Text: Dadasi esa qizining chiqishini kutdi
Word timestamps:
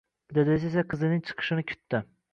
Dadasi 0.37 0.65
esa 0.71 0.85
qizining 0.95 1.23
chiqishini 1.29 1.69
kutdi 1.73 2.05